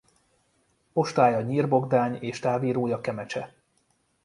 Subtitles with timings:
[0.93, 3.53] Postája Nyír-Bogdány és távírója Kemecse.